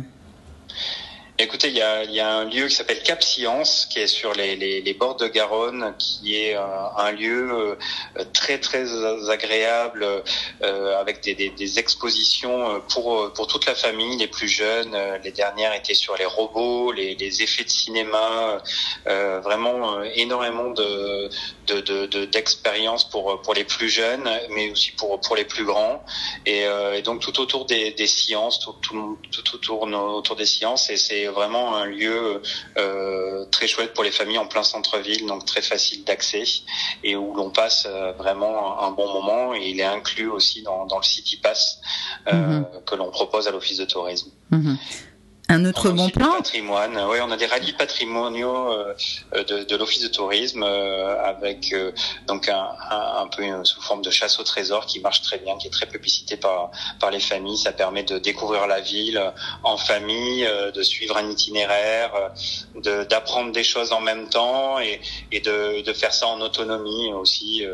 Écoutez, 1.39 1.69
il 1.69 1.73
y 1.73 1.81
a, 1.81 2.03
y 2.03 2.19
a 2.19 2.31
un 2.31 2.45
lieu 2.45 2.67
qui 2.67 2.75
s'appelle 2.75 3.01
Cap 3.01 3.23
Science, 3.23 3.87
qui 3.89 3.97
est 3.97 4.05
sur 4.05 4.33
les, 4.33 4.55
les, 4.55 4.81
les 4.81 4.93
bords 4.93 5.15
de 5.15 5.27
Garonne, 5.27 5.95
qui 5.97 6.37
est 6.37 6.53
un, 6.53 6.91
un 6.95 7.11
lieu 7.11 7.51
euh, 7.51 8.23
très 8.33 8.59
très 8.59 8.85
agréable, 9.31 10.05
euh, 10.61 10.99
avec 10.99 11.23
des, 11.23 11.33
des, 11.33 11.49
des, 11.49 11.79
expositions 11.79 12.79
pour 12.87 13.33
pour 13.33 13.47
toute 13.47 13.65
la 13.65 13.73
famille, 13.73 14.15
les 14.17 14.27
plus 14.27 14.47
jeunes. 14.47 14.95
Les 15.23 15.31
dernières 15.31 15.73
étaient 15.73 15.95
sur 15.95 16.15
les 16.17 16.25
robots, 16.25 16.91
les, 16.91 17.15
les 17.15 17.41
effets 17.41 17.63
de 17.63 17.69
cinéma, 17.69 18.61
euh, 19.07 19.39
vraiment 19.39 20.03
énormément 20.03 20.69
de 20.69 21.29
d'expériences 22.35 23.05
de, 23.05 23.09
de, 23.09 23.11
pour 23.11 23.41
pour 23.41 23.53
les 23.53 23.63
plus 23.63 23.89
jeunes, 23.89 24.29
mais 24.49 24.71
aussi 24.71 24.91
pour 24.91 25.19
pour 25.19 25.35
les 25.35 25.45
plus 25.45 25.65
grands. 25.65 26.03
Et, 26.45 26.61
et 26.97 27.01
donc 27.01 27.21
tout 27.21 27.39
autour 27.39 27.65
des, 27.65 27.91
des 27.91 28.07
sciences, 28.07 28.59
tout, 28.59 28.75
tout, 28.81 29.17
tout 29.31 29.55
autour 29.55 29.81
autour 30.19 30.35
des 30.35 30.45
sciences, 30.45 30.89
et 30.89 30.97
c'est 30.97 31.25
vraiment 31.27 31.75
un 31.75 31.85
lieu 31.85 32.41
euh, 32.77 33.45
très 33.55 33.67
chouette 33.67 33.93
pour 33.93 34.03
les 34.03 34.11
familles 34.11 34.37
en 34.39 34.47
plein 34.47 34.63
centre-ville, 34.63 35.25
donc 35.25 35.45
très 35.45 35.61
facile 35.61 36.03
d'accès 36.03 36.43
et 37.03 37.15
où 37.15 37.33
l'on 37.35 37.49
passe 37.49 37.85
euh, 37.87 38.11
vraiment 38.13 38.81
un 38.81 38.91
bon 38.91 39.11
moment. 39.13 39.53
Et 39.53 39.69
il 39.69 39.79
est 39.79 39.83
inclus 39.99 40.29
aussi 40.29 40.61
dans, 40.63 40.85
dans 40.85 40.97
le 40.97 41.03
City 41.03 41.37
Pass 41.37 41.79
euh, 42.27 42.33
mm 42.33 42.61
-hmm. 42.61 42.83
que 42.87 42.95
l'on 42.95 43.11
propose 43.11 43.47
à 43.47 43.51
l'Office 43.51 43.77
de 43.83 43.85
tourisme. 43.85 44.29
Mm 44.51 44.61
-hmm. 44.61 44.77
Un 45.49 45.65
autre 45.65 45.89
bon 45.89 46.09
plan 46.09 46.31
patrimoine. 46.37 46.97
Oui, 47.09 47.17
on 47.21 47.29
a 47.29 47.37
des 47.37 47.45
rallyes 47.45 47.73
patrimoniaux 47.73 48.71
euh, 48.71 49.43
de, 49.43 49.63
de 49.63 49.75
l'Office 49.75 50.01
de 50.01 50.07
tourisme 50.07 50.63
euh, 50.63 51.21
avec 51.21 51.73
euh, 51.73 51.91
donc 52.27 52.47
un, 52.47 52.65
un, 52.89 53.23
un, 53.23 53.27
peu 53.27 53.43
sous 53.65 53.81
forme 53.81 54.01
de 54.01 54.09
chasse 54.09 54.39
au 54.39 54.43
trésor 54.43 54.85
qui 54.85 55.01
marche 55.01 55.21
très 55.21 55.37
bien, 55.39 55.57
qui 55.57 55.67
est 55.67 55.71
très 55.71 55.85
publicité 55.85 56.37
par, 56.37 56.71
par 56.99 57.11
les 57.11 57.19
familles. 57.19 57.57
Ça 57.57 57.73
permet 57.73 58.03
de 58.03 58.17
découvrir 58.19 58.67
la 58.67 58.79
ville 58.79 59.21
en 59.63 59.77
famille, 59.77 60.47
de 60.73 60.81
suivre 60.81 61.17
un 61.17 61.29
itinéraire, 61.29 62.11
d'apprendre 63.09 63.51
des 63.51 63.63
choses 63.63 63.91
en 63.91 64.01
même 64.01 64.29
temps 64.29 64.79
et, 64.79 65.01
et 65.31 65.41
de, 65.41 65.81
de, 65.81 65.93
faire 65.93 66.13
ça 66.13 66.27
en 66.27 66.39
autonomie 66.39 67.11
aussi, 67.13 67.65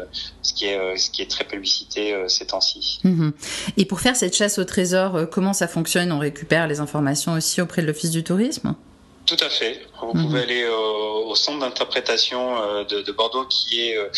ce 0.42 0.54
qui 0.54 0.66
est, 0.66 0.98
ce 0.98 1.12
qui 1.12 1.22
est 1.22 1.30
très 1.30 1.44
publicité 1.44 2.16
ces 2.28 2.48
temps-ci. 2.48 3.00
Mmh. 3.04 3.30
Et 3.78 3.86
pour 3.86 4.00
faire 4.02 4.16
cette 4.16 4.36
chasse 4.36 4.58
au 4.58 4.66
trésor, 4.66 5.30
comment 5.32 5.54
ça 5.54 5.68
fonctionne? 5.68 6.12
On 6.12 6.20
récupère 6.20 6.68
les 6.68 6.80
informations 6.80 7.34
aussi 7.34 7.59
auprès 7.62 7.82
de 7.82 7.88
l'Office 7.88 8.12
du 8.12 8.24
tourisme 8.24 8.76
Tout 9.26 9.38
à 9.42 9.50
fait. 9.50 9.82
Vous 10.02 10.14
mmh. 10.14 10.24
pouvez 10.24 10.42
aller 10.42 10.68
au, 10.68 11.10
au 11.30 11.36
centre 11.36 11.60
d'interprétation 11.60 12.58
euh, 12.58 12.84
de, 12.84 13.02
de, 13.02 13.12
Bordeaux 13.12 13.46
qui 13.46 13.82
est 13.82 13.98
euh, 13.98 14.10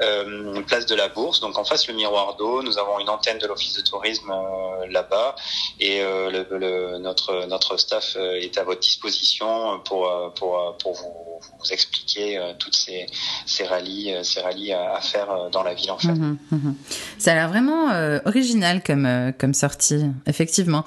euh, 0.00 0.62
place 0.62 0.86
de 0.86 0.94
la 0.94 1.08
Bourse, 1.08 1.40
donc 1.40 1.56
en 1.56 1.64
face 1.64 1.86
le 1.86 1.94
miroir 1.94 2.36
d'eau. 2.36 2.62
Nous 2.62 2.78
avons 2.78 2.98
une 2.98 3.08
antenne 3.08 3.38
de 3.38 3.46
l'Office 3.46 3.74
de 3.74 3.82
tourisme 3.82 4.30
euh, 4.30 4.86
là-bas 4.90 5.36
et 5.78 6.00
le, 6.00 6.46
le, 6.50 6.98
notre, 6.98 7.46
notre 7.46 7.76
staff 7.76 8.16
est 8.16 8.58
à 8.58 8.64
votre 8.64 8.80
disposition 8.80 9.80
pour, 9.84 10.10
pour, 10.34 10.76
pour 10.78 10.94
vous, 10.94 11.40
vous 11.58 11.72
expliquer 11.72 12.40
toutes 12.58 12.74
ces, 12.74 13.06
ces 13.46 13.64
rallyes, 13.64 14.14
ces 14.22 14.40
rallyes 14.40 14.72
à, 14.72 14.94
à, 14.94 15.00
faire 15.00 15.50
dans 15.50 15.62
la 15.62 15.74
ville 15.74 15.90
en 15.90 15.98
fait. 15.98 16.08
Mmh, 16.08 16.38
mmh. 16.50 16.74
Ça 17.18 17.32
a 17.32 17.34
l'air 17.34 17.48
vraiment 17.48 17.88
original 18.24 18.82
comme, 18.82 19.32
comme 19.38 19.54
sortie, 19.54 20.04
effectivement. 20.26 20.84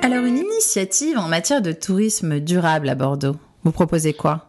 Alors, 0.00 0.24
une 0.24 0.38
initiative 0.38 1.18
en 1.18 1.28
matière 1.28 1.60
de 1.60 1.72
tourisme 1.72 2.40
durable 2.40 2.88
à 2.88 2.94
Bordeaux, 2.94 3.36
vous 3.64 3.72
proposez 3.72 4.14
quoi? 4.14 4.47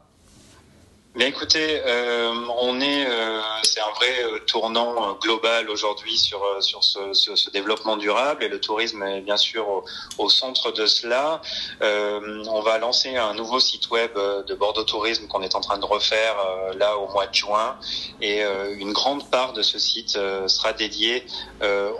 Écoutez, 1.40 1.82
euh, 1.86 2.34
on 2.60 2.82
est, 2.82 3.06
euh, 3.08 3.40
c'est 3.64 3.80
un 3.80 3.92
vrai 3.96 4.24
euh, 4.26 4.40
tournant 4.40 5.14
global 5.22 5.70
aujourd'hui 5.70 6.18
sur 6.18 6.42
sur 6.62 6.84
ce, 6.84 7.14
ce, 7.14 7.50
développement 7.50 7.96
durable 7.96 8.44
et 8.44 8.50
le 8.50 8.60
tourisme 8.60 9.02
est 9.04 9.22
bien 9.22 9.38
sûr 9.38 9.70
au, 9.70 9.86
au 10.18 10.30
centre 10.30 10.72
de 10.72 10.86
cela. 10.86 11.42
Euh, 11.82 12.44
on 12.50 12.62
va 12.62 12.78
lancer 12.78 13.16
un 13.16 13.34
nouveau 13.34 13.60
site 13.60 13.90
web 13.90 14.12
de 14.16 14.54
Bordeaux 14.54 14.84
Tourisme 14.84 15.28
qu'on 15.28 15.42
est 15.42 15.56
en 15.56 15.62
train 15.62 15.78
de 15.78 15.86
refaire 15.86 16.36
euh, 16.40 16.74
là 16.74 16.98
au 16.98 17.08
mois 17.12 17.28
de 17.28 17.34
juin 17.34 17.78
et 18.22 18.44
euh, 18.44 18.76
une 18.78 18.92
grande 18.92 19.30
part 19.30 19.54
de 19.54 19.62
ce 19.62 19.80
site 19.80 20.18
sera 20.48 20.74
dédiée 20.74 21.26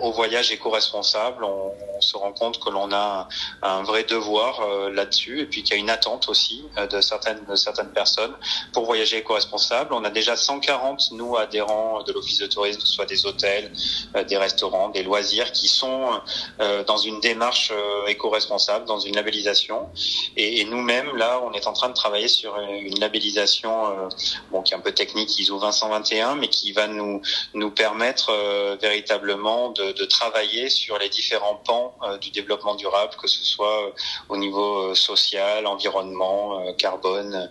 au 0.00 0.12
voyage 0.12 0.52
éco-responsable. 0.52 1.44
On, 1.44 1.72
se 2.00 2.16
rend 2.16 2.32
compte 2.32 2.58
que 2.64 2.70
l'on 2.70 2.90
a 2.92 3.28
un, 3.60 3.82
vrai 3.82 4.04
devoir 4.04 4.66
là-dessus 4.90 5.40
et 5.40 5.44
puis 5.44 5.62
qu'il 5.62 5.76
y 5.76 5.78
a 5.78 5.80
une 5.82 5.90
attente 5.90 6.30
aussi 6.30 6.64
de 6.90 7.02
certaines 7.02 7.44
de 7.44 7.54
certaines 7.54 7.92
personnes 7.92 8.32
pour 8.72 8.86
voyager 8.86 9.18
éco-responsable. 9.30 9.94
On 9.94 10.04
a 10.04 10.10
déjà 10.10 10.36
140, 10.36 11.12
nous, 11.12 11.36
adhérents 11.36 12.02
de 12.02 12.12
l'Office 12.12 12.38
de 12.38 12.46
tourisme, 12.46 12.80
soit 12.84 13.06
des 13.06 13.26
hôtels, 13.26 13.72
euh, 14.16 14.24
des 14.24 14.36
restaurants, 14.36 14.88
des 14.88 15.02
loisirs, 15.02 15.52
qui 15.52 15.68
sont 15.68 16.20
euh, 16.60 16.82
dans 16.84 16.96
une 16.96 17.20
démarche 17.20 17.72
euh, 17.72 18.06
éco-responsable, 18.06 18.86
dans 18.86 18.98
une 18.98 19.14
labellisation. 19.14 19.88
Et, 20.36 20.64
nous-mêmes, 20.64 21.16
là, 21.16 21.40
on 21.44 21.52
est 21.52 21.66
en 21.66 21.72
train 21.72 21.88
de 21.88 21.94
travailler 21.94 22.28
sur 22.28 22.56
une 22.58 22.98
labellisation 23.00 24.08
qui 24.64 24.72
est 24.72 24.76
un 24.76 24.80
peu 24.80 24.92
technique, 24.92 25.38
ISO 25.38 25.58
2121, 25.58 26.36
mais 26.36 26.48
qui 26.48 26.72
va 26.72 26.86
nous, 26.86 27.22
nous 27.54 27.70
permettre 27.70 28.32
véritablement 28.80 29.70
de, 29.70 29.92
de, 29.92 30.04
travailler 30.04 30.68
sur 30.68 30.98
les 30.98 31.08
différents 31.08 31.56
pans 31.56 31.94
du 32.20 32.30
développement 32.30 32.74
durable, 32.74 33.14
que 33.20 33.26
ce 33.26 33.42
soit 33.44 33.92
au 34.28 34.36
niveau 34.36 34.94
social, 34.94 35.66
environnement, 35.66 36.72
carbone, 36.74 37.50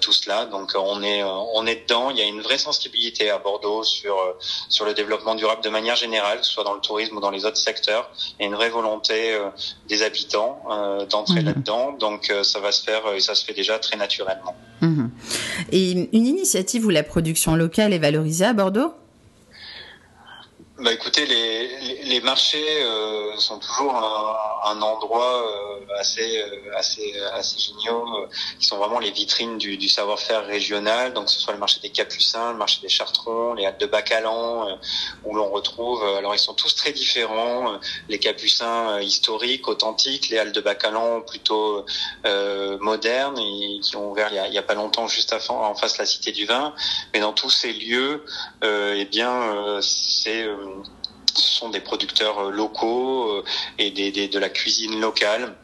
tout 0.00 0.12
cela. 0.12 0.46
Donc, 0.46 0.72
on 0.74 0.94
on 0.94 1.02
est 1.14 1.24
on 1.24 1.66
est 1.66 1.82
dedans. 1.84 2.10
Il 2.10 2.18
y 2.18 2.22
a 2.22 2.26
une 2.26 2.40
vraie 2.40 2.58
sensibilité 2.58 3.30
à 3.30 3.38
Bordeaux 3.38 3.82
sur 3.82 4.16
sur 4.68 4.84
le 4.84 4.94
développement 4.94 5.34
durable 5.34 5.62
de 5.62 5.70
manière 5.70 5.96
générale, 5.96 6.38
soit 6.42 6.64
dans 6.64 6.74
le 6.74 6.80
tourisme 6.80 7.16
ou 7.16 7.20
dans 7.20 7.30
les 7.30 7.44
autres 7.44 7.56
secteurs. 7.56 8.10
Il 8.38 8.42
y 8.42 8.44
a 8.44 8.48
une 8.48 8.54
vraie 8.54 8.70
volonté 8.70 9.38
des 9.88 10.02
habitants 10.02 10.62
d'entrer 11.10 11.40
mhm. 11.40 11.46
là-dedans. 11.46 11.92
Donc 11.92 12.32
ça 12.42 12.60
va 12.60 12.72
se 12.72 12.82
faire 12.82 13.02
et 13.14 13.20
ça 13.20 13.34
se 13.34 13.44
fait 13.44 13.54
déjà 13.54 13.78
très 13.78 13.96
naturellement. 13.96 14.54
Mhm. 14.80 15.10
Et 15.72 16.08
une 16.12 16.26
initiative 16.26 16.86
où 16.86 16.90
la 16.90 17.02
production 17.02 17.54
locale 17.54 17.92
est 17.92 17.98
valorisée 17.98 18.44
à 18.46 18.52
Bordeaux? 18.52 18.92
Bah 20.84 20.92
écoutez, 20.92 21.24
les, 21.24 22.02
les, 22.04 22.20
marchés 22.20 22.82
euh, 22.82 23.38
sont 23.38 23.58
toujours 23.58 23.96
un, 23.96 24.82
endroit 24.82 25.42
euh, 25.42 25.98
assez 25.98 26.42
euh, 26.42 26.76
assez 26.76 27.14
assez 27.32 27.58
géniaux, 27.58 28.04
qui 28.60 28.66
sont 28.66 28.76
vraiment 28.76 28.98
les 28.98 29.10
vitrines 29.10 29.56
du, 29.56 29.78
du 29.78 29.88
savoir-faire 29.88 30.44
régional. 30.44 31.14
Donc 31.14 31.30
ce 31.30 31.40
soit 31.40 31.54
le 31.54 31.58
marché 31.58 31.80
des 31.80 31.88
Capucins, 31.88 32.52
le 32.52 32.58
marché 32.58 32.82
des 32.82 32.90
Chartrons, 32.90 33.54
les 33.54 33.64
halles 33.64 33.78
de 33.78 33.86
Bacalan, 33.86 34.78
où 35.24 35.34
l'on 35.34 35.48
retrouve. 35.48 36.04
Alors 36.18 36.34
ils 36.34 36.38
sont 36.38 36.52
tous 36.52 36.74
très 36.76 36.92
différents. 36.92 37.78
Les 38.10 38.18
Capucins 38.18 39.00
historiques, 39.00 39.66
authentiques, 39.68 40.28
les 40.28 40.38
halles 40.38 40.52
de 40.52 40.60
Bacalan 40.60 41.22
plutôt 41.22 41.86
modernes, 42.80 43.38
et 43.38 43.80
qui 43.80 43.96
ont 43.96 44.10
ouvert 44.10 44.28
il 44.30 44.52
y 44.52 44.58
a, 44.58 44.62
pas 44.62 44.74
longtemps 44.74 45.08
juste 45.08 45.34
en 45.48 45.74
face 45.74 45.96
la 45.96 46.04
Cité 46.04 46.30
du 46.30 46.44
Vin. 46.44 46.74
Mais 47.14 47.20
dans 47.20 47.32
tous 47.32 47.48
ces 47.48 47.72
lieux, 47.72 48.22
eh 48.62 49.06
bien 49.06 49.80
c'est 49.80 50.44
ce 50.44 50.73
sont 51.34 51.70
des 51.70 51.80
producteurs 51.80 52.38
euh, 52.38 52.50
locaux 52.50 53.30
euh, 53.30 53.44
et 53.78 53.90
des, 53.90 54.28
de 54.28 54.38
la 54.38 54.48
cuisine 54.48 55.00
locale 55.00 55.56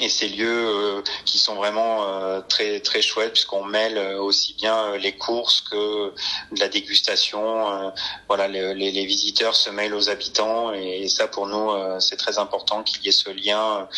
et 0.00 0.08
ces 0.08 0.28
lieux 0.28 0.48
euh, 0.48 1.02
qui 1.24 1.38
sont 1.38 1.54
vraiment 1.54 2.04
très 2.48 2.80
très 2.80 3.02
chouettes 3.02 3.32
puisqu'on 3.32 3.64
mêle 3.64 3.98
aussi 4.18 4.54
bien 4.54 4.96
les 4.96 5.12
courses 5.12 5.60
que 5.60 6.08
de 6.52 6.60
la 6.60 6.68
dégustation 6.68 7.92
voilà 8.28 8.48
les, 8.48 8.74
les, 8.74 9.06
visiteurs 9.06 9.54
se 9.54 9.70
mêlent 9.70 9.94
aux 9.94 10.10
habitants 10.10 10.72
et, 10.72 11.08
ça 11.08 11.28
pour 11.28 11.46
nous 11.46 11.70
c'est 12.00 12.16
très 12.16 12.38
important 12.38 12.82
qu'il 12.82 13.04
y 13.04 13.08
ait 13.08 13.12
ce 13.12 13.30
lien 13.30 13.88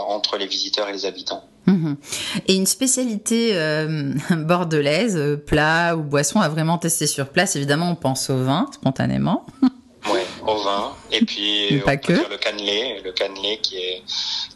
entre 0.00 0.36
les 0.36 0.46
visiteurs 0.46 0.88
et 0.88 0.92
les 0.92 1.06
habitants 1.06 1.44
mhm. 1.66 1.96
Et 2.46 2.54
une 2.54 2.66
spécialité 2.66 3.54
bordelaise, 4.30 5.38
plat 5.46 5.96
ou 5.96 6.02
boisson 6.02 6.40
à 6.40 6.48
vraiment 6.48 6.78
tester 6.78 7.06
sur 7.06 7.28
place, 7.28 7.56
évidemment 7.56 7.90
on 7.90 7.96
pense 7.96 8.30
au 8.30 8.36
vin 8.36 8.66
spontanément. 8.72 9.46
au 10.46 10.56
vin 10.56 10.92
et 11.14 11.24
puis 11.24 11.82
on 11.86 11.96
peut 11.96 12.26
le 12.30 12.36
cannelé, 12.36 13.00
le 13.04 13.12
cannelé 13.12 13.58
qui 13.62 13.76
est 13.76 14.02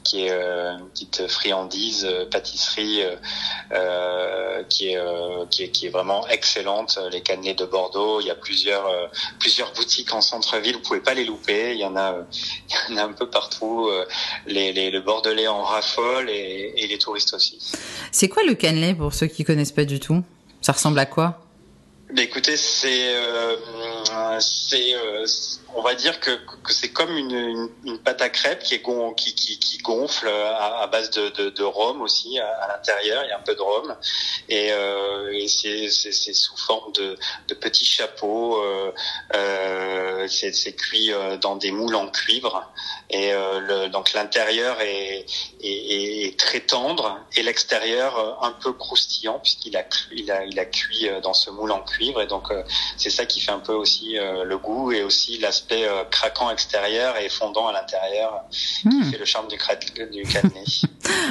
qui 0.03 0.25
est 0.25 0.31
euh, 0.31 0.79
une 0.79 0.89
petite 0.89 1.29
friandise, 1.29 2.05
euh, 2.05 2.25
pâtisserie 2.25 3.03
euh, 3.73 4.63
qui 4.69 4.89
est 4.89 4.99
qui 5.51 5.65
est 5.65 5.69
qui 5.71 5.87
est 5.87 5.91
vraiment 5.91 6.27
excellente. 6.29 6.99
Les 7.13 7.21
cannelés 7.21 7.55
de 7.55 7.65
Bordeaux, 7.65 8.21
il 8.21 8.27
y 8.27 8.31
a 8.31 8.35
plusieurs 8.35 9.11
plusieurs 9.39 9.73
boutiques 9.73 10.13
en 10.13 10.21
centre-ville, 10.21 10.75
vous 10.75 10.83
pouvez 10.83 11.01
pas 11.01 11.15
les 11.15 11.25
louper. 11.25 11.75
Il 11.75 11.81
y 11.81 11.85
en 11.85 11.97
a 11.97 12.17
il 12.89 12.95
y 12.95 12.99
en 12.99 13.03
a 13.03 13.05
un 13.05 13.13
peu 13.13 13.31
partout. 13.31 13.91
Les, 14.47 14.73
les 14.73 14.91
le 14.91 15.01
bordelais 15.01 15.47
en 15.47 15.63
raffole 15.63 16.29
et, 16.31 16.73
et 16.77 16.87
les 16.87 16.99
touristes 16.99 17.35
aussi. 17.35 17.59
C'est 18.11 18.29
quoi 18.29 18.43
le 18.43 18.55
cannelé 18.55 18.95
pour 18.95 19.15
ceux 19.15 19.27
qui 19.27 19.45
connaissent 19.45 19.73
pas 19.73 19.85
du 19.85 20.01
tout? 20.01 20.25
Ça 20.61 20.73
ressemble 20.73 20.99
à 20.99 21.07
quoi? 21.07 21.41
Bah, 22.13 22.23
écoutez, 22.23 22.57
c'est 22.57 23.15
c'est 24.41 24.95
on 25.75 25.83
va 25.83 25.95
dire 25.95 26.19
que, 26.21 26.31
que 26.63 26.73
c'est 26.73 26.91
comme 26.91 27.17
une, 27.17 27.69
une, 27.85 27.99
pâte 27.99 28.23
à 28.23 28.31
crêpes 28.31 28.63
qui, 28.63 28.81
gonfle 29.83 30.29
à, 30.29 30.87
base 30.87 31.11
de, 31.11 31.51
de, 31.51 31.63
rhum 31.63 32.01
aussi 32.01 32.39
à, 32.39 32.69
l'intérieur. 32.69 33.25
Il 33.25 33.29
y 33.29 33.33
a 33.33 33.39
un 33.39 33.43
peu 33.43 33.55
de 33.55 33.61
rhum 33.61 33.97
et, 34.49 34.73
euh, 34.73 35.47
c'est, 35.47 35.89
sous 35.89 36.57
forme 36.57 36.93
de, 36.93 37.17
de 37.49 37.55
petits 37.55 37.85
chapeaux. 37.85 38.63
Euh, 38.63 38.93
euh, 39.35 40.27
c'est, 40.29 40.77
cuit 40.77 41.11
dans 41.41 41.57
des 41.57 41.71
moules 41.71 41.95
en 41.95 42.09
cuivre 42.09 42.71
et 43.11 43.33
donc 43.91 44.13
l'intérieur 44.13 44.81
est, 44.81 45.25
est, 45.63 46.39
très 46.39 46.61
tendre 46.61 47.19
et 47.37 47.43
l'extérieur 47.43 48.43
un 48.43 48.53
peu 48.53 48.73
croustillant 48.73 49.39
puisqu'il 49.41 49.77
a, 49.77 49.85
il 50.13 50.31
a, 50.31 50.45
il 50.45 50.59
a 50.59 50.65
cuit 50.67 51.09
dans 51.23 51.33
ce 51.33 51.51
moule 51.51 51.73
en 51.73 51.81
cuivre 51.81 52.21
et 52.21 52.27
donc 52.27 52.53
c'est 52.97 53.11
ça 53.11 53.25
qui 53.27 53.41
fait 53.41 53.53
un 53.53 53.61
peu 53.61 53.73
aussi 53.73 54.17
le 54.19 54.59
goût 54.59 54.93
et 54.93 55.03
aussi 55.03 55.39
la 55.39 55.53
aspect 55.59 55.89
euh, 55.89 56.05
craquant 56.11 56.51
extérieur 56.51 57.17
et 57.19 57.29
fondant 57.29 57.67
à 57.67 57.73
l'intérieur 57.73 58.45
qui 58.51 58.87
hmm. 58.89 59.11
fait 59.11 59.19
le 59.19 59.25
charme 59.25 59.49
du, 59.49 59.57
du 59.57 60.23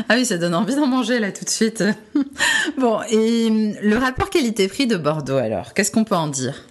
ah 0.09 0.15
oui, 0.15 0.25
ça 0.25 0.37
donne 0.37 0.53
envie 0.53 0.75
d'en 0.75 0.87
manger 0.87 1.19
là 1.19 1.31
tout 1.31 1.45
de 1.45 1.49
suite. 1.49 1.83
bon, 2.77 3.01
et 3.09 3.47
hum, 3.47 3.75
le 3.81 3.97
rapport 3.97 4.29
qualité-prix 4.29 4.85
de 4.85 4.97
Bordeaux 4.97 5.37
alors, 5.37 5.73
qu'est-ce 5.73 5.91
qu'on 5.91 6.03
peut 6.03 6.15
en 6.15 6.27
dire? 6.27 6.63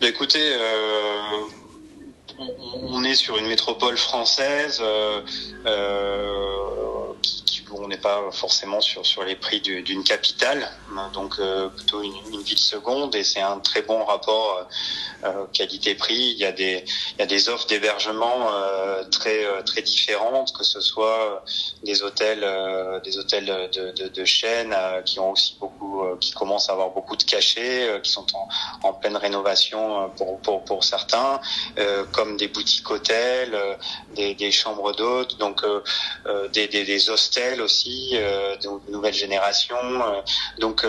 Bah, 0.00 0.08
Écoutez, 0.08 0.40
euh, 0.42 1.20
on 2.82 3.04
est 3.04 3.14
sur 3.14 3.38
une 3.38 3.46
métropole 3.46 3.96
française 3.96 4.82
euh, 4.82 5.20
on 7.74 7.88
n'est 7.88 7.96
pas 7.96 8.30
forcément 8.32 8.80
sur 8.80 9.04
sur 9.06 9.24
les 9.24 9.36
prix 9.36 9.60
d'une 9.60 10.04
capitale, 10.04 10.68
hein, 10.96 11.10
donc 11.14 11.40
plutôt 11.76 12.02
une, 12.02 12.42
ville 12.42 12.58
seconde, 12.58 13.14
et 13.14 13.24
c'est 13.24 13.40
un 13.40 13.60
très 13.60 13.82
bon 13.82 14.04
rapport 14.04 14.66
euh, 15.24 15.46
qualité-prix. 15.52 16.32
Il 16.32 16.38
y 16.38 16.44
a 16.44 16.52
des 16.52 16.84
il 17.16 17.20
y 17.20 17.22
a 17.22 17.26
des 17.26 17.48
offres 17.48 17.66
d'hébergement 17.66 18.52
euh, 18.52 19.04
très 19.04 19.44
euh, 19.44 19.62
très 19.62 19.82
différentes, 19.82 20.52
que 20.52 20.64
ce 20.64 20.80
soit 20.80 21.44
des 21.82 22.02
hôtels 22.02 22.46
des 23.04 23.18
hôtels 23.18 23.70
de, 23.72 23.92
de, 23.92 24.08
de 24.08 24.24
chaîne 24.24 24.76
qui 25.04 25.20
ont 25.20 25.30
aussi 25.30 25.56
beaucoup 25.60 25.81
qui 26.20 26.32
commencent 26.32 26.68
à 26.68 26.72
avoir 26.72 26.90
beaucoup 26.90 27.16
de 27.16 27.22
cachets, 27.22 28.00
qui 28.02 28.10
sont 28.10 28.26
en, 28.34 28.88
en 28.88 28.92
pleine 28.94 29.16
rénovation 29.16 30.10
pour 30.16 30.40
pour 30.42 30.64
pour 30.64 30.84
certains, 30.84 31.40
comme 32.12 32.36
des 32.36 32.48
boutiques 32.48 32.90
hôtels, 32.90 33.58
des, 34.10 34.34
des 34.34 34.50
chambres 34.50 34.92
d'hôtes, 34.92 35.38
donc 35.38 35.64
des, 36.52 36.68
des, 36.68 36.84
des 36.84 37.10
hostels 37.10 37.60
aussi 37.62 38.10
de 38.12 38.90
nouvelle 38.90 39.14
génération. 39.14 39.76
donc 40.58 40.84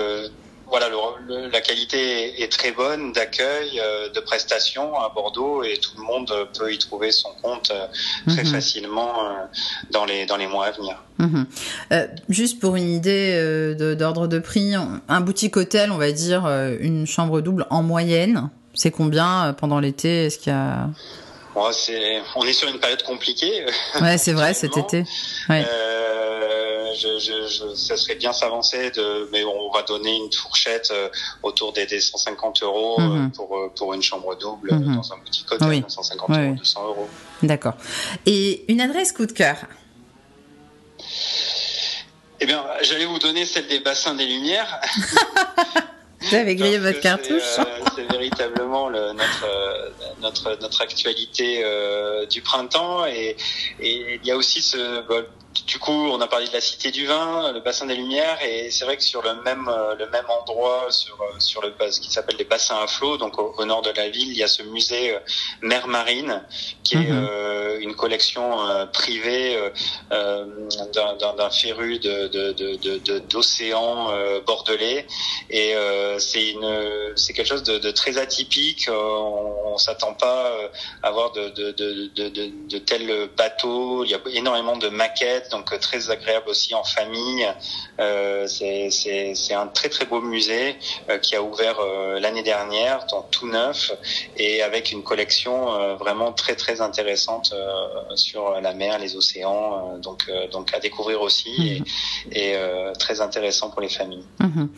voilà, 0.74 0.89
la 1.51 1.62
qualité 1.62 2.42
est 2.42 2.51
très 2.51 2.72
bonne 2.72 3.12
d'accueil, 3.12 3.80
euh, 3.80 4.10
de 4.10 4.20
prestations 4.20 5.00
à 5.00 5.10
Bordeaux 5.10 5.62
et 5.62 5.77
tout 5.77 5.92
le 5.96 6.01
monde 6.01 6.34
peut 6.58 6.74
y 6.74 6.80
trouver 6.80 7.12
son 7.12 7.30
compte 7.44 7.70
euh, 7.70 7.86
très 8.27 8.44
mhm. 8.44 8.51
facilement 8.51 9.12
euh, 9.24 9.34
dans 9.92 10.03
les 10.03 10.25
dans 10.25 10.36
les 10.36 10.48
mois 10.48 10.65
à 10.65 10.72
venir. 10.72 10.96
Mhm. 11.20 11.46
juste 12.27 12.60
pour 12.60 12.75
une 12.75 12.89
idée 12.89 13.75
d'ordre 13.96 14.25
de, 14.25 14.39
prix, 14.39 14.74
un 14.74 15.22
boutique 15.22 15.58
hôtel, 15.58 15.92
on 15.92 15.98
va 15.98 16.12
dire 16.12 16.48
une 16.80 17.06
chambre 17.06 17.39
double 17.42 17.68
en 17.70 17.84
moyenne, 17.84 18.50
c'est 18.74 18.89
combien 18.89 19.53
pendant 19.53 19.80
l'été? 19.80 20.25
Est-ce 20.25 20.39
qu'il 20.39 20.53
y 20.53 20.56
a 20.56 20.89
on 21.56 21.70
est 22.48 22.53
sur 22.53 22.68
une 22.68 22.80
période 22.80 23.03
compliquée. 23.03 23.63
Ouais, 24.01 24.18
c'est 24.18 24.34
vrai, 24.34 24.53
cet 24.56 24.75
été. 24.75 25.03
Ouais 25.50 25.63
je, 26.94 27.20
je, 27.20 27.48
je, 27.48 27.76
ça 27.76 27.98
serait 27.98 28.16
bien 28.16 28.34
s'avancer, 28.34 28.92
de, 28.92 29.30
mais 29.32 29.44
on 29.44 29.72
va 29.72 29.84
donner 29.84 30.16
une 30.16 30.32
fourchette 30.32 30.90
euh, 30.92 31.10
autour 31.42 31.74
des, 31.74 31.86
des 31.86 32.00
150 32.00 32.64
euros 32.64 33.00
euh, 33.00 33.04
mhm. 33.04 33.32
pour, 33.32 33.58
euh, 33.58 33.72
pour 33.76 33.94
une 33.94 34.02
chambre 34.02 34.36
double 34.38 34.74
mhm. 34.74 34.96
dans 34.96 35.14
un 35.14 35.20
petit 35.20 35.46
hôtel, 35.50 35.68
oui. 35.68 35.84
150 35.88 36.30
euros, 36.30 36.56
200 36.56 36.88
euros. 36.88 37.10
D'accord. 37.42 37.76
Et 38.26 38.66
une 38.72 38.82
adresse 38.82 39.12
coup 39.12 39.26
de 39.26 39.32
cœur? 39.32 39.58
Eh 42.40 42.46
bien, 42.46 42.64
j'allais 42.82 43.06
vous 43.06 43.20
donner 43.20 43.46
celle 43.46 43.68
des 43.68 43.80
bassins 43.80 44.16
des 44.16 44.26
Lumières. 44.26 44.82
Vous 46.24 46.36
avez 46.36 46.56
grillé 46.56 46.77
votre 46.77 47.00
cartouche. 47.00 47.42
c'est 47.96 48.12
véritablement 48.12 48.89
le, 48.89 49.13
notre, 49.13 49.92
notre, 50.22 50.58
notre 50.62 50.82
actualité 50.82 51.62
euh, 51.63 52.25
du 52.25 52.42
printemps 52.42 53.06
et, 53.06 53.36
et 53.80 54.20
il 54.22 54.25
y 54.25 54.32
a 54.32 54.38
aussi 54.38 54.62
ce, 54.62 55.03
du 55.68 55.80
coup, 55.80 55.92
on 55.92 56.20
a 56.20 56.27
parlé 56.27 56.48
de 56.48 56.53
la 56.53 56.62
Cité 56.62 56.92
du 56.92 57.06
Vin, 57.06 57.51
le 57.51 57.60
bassin 57.60 57.86
des 57.86 57.96
Lumières, 57.96 58.38
et 58.44 58.72
c'est 58.72 58.86
vrai 58.86 58.98
que 58.98 59.03
sur 59.03 59.22
le 59.22 59.42
même 59.44 59.68
euh, 59.68 59.96
le 59.96 60.10
même 60.10 60.25
endroit, 60.27 60.88
sur 60.89 61.15
euh, 61.22 61.39
sur 61.39 61.62
le 61.62 61.74
ce 61.89 62.00
qui 62.00 62.12
s'appelle 62.12 62.38
les 62.38 62.46
bassins 62.46 62.77
à 62.82 62.88
flot, 62.88 63.18
donc 63.18 63.38
au, 63.38 63.65
nord 63.65 63.82
de 63.82 63.92
la 63.92 64.10
ville, 64.10 64.30
il 64.30 64.38
y 64.38 64.44
a 64.44 64.48
ce 64.48 64.63
musée 64.63 65.15
euh, 65.15 65.20
mer 65.62 65.88
marine, 65.88 66.44
qui 66.84 66.96
est 66.96 67.12
mhm. 67.12 67.82
une 67.82 67.96
collection 67.96 68.58
privée 68.92 69.58
d'un 70.12 71.50
féru 71.50 72.00
de 72.00 73.20
d'océan 73.30 74.12
bordelais, 74.46 75.06
et 75.50 75.74
c'est 76.20 76.51
une, 76.51 77.13
c'est 77.15 77.34
quelque 77.34 77.48
chose 77.48 77.63
de, 77.63 77.77
de 77.77 77.91
très 77.91 78.17
atypique. 78.17 78.88
on, 78.89 79.74
on 79.74 79.77
s'attend 79.77 80.13
pas 80.13 80.51
à 81.01 81.08
avoir 81.08 81.32
de, 81.32 81.50
de, 81.50 81.72
de, 81.72 82.29
de, 82.29 82.51
de 82.70 82.77
tels 82.77 83.29
bateaux. 83.36 84.03
Il 84.03 84.12
y 84.12 84.15
a 84.15 84.20
énormément 84.32 84.77
de 84.77 84.89
maquettes, 84.89 85.50
donc 85.51 85.77
très 85.79 86.10
agréable 86.10 86.50
aussi 86.50 86.75
en 86.75 86.84
famille. 86.84 87.48
c'est, 88.48 89.53
un 89.53 89.67
très 89.67 89.89
très 89.89 90.05
beau 90.05 90.22
musée 90.22 90.75
qui 91.22 91.36
a 91.36 91.41
ouvert 91.41 91.77
l'année 92.20 92.43
dernière, 92.43 93.05
donc 93.08 93.29
tout 93.32 93.48
neuf, 93.48 93.91
et 94.38 94.62
avec 94.62 94.91
une 94.91 95.03
collection 95.03 95.96
vraiment 95.98 96.32
très 96.34 96.55
très 96.55 96.82
intéressante 96.82 97.53
sur 98.15 98.60
la 98.62 98.74
mer, 98.74 99.00
les 99.00 99.15
océans. 99.15 99.98
donc 99.98 100.29
donc 100.51 100.74
à 100.74 100.79
découvrir 100.79 101.22
aussi 101.22 101.84
et, 102.32 102.51
et 102.51 102.55
très 103.00 103.22
intéressant 103.22 103.70
pour 103.70 103.82
les 103.82 103.89
familles. 103.89 104.25
Mhm. 104.39 104.70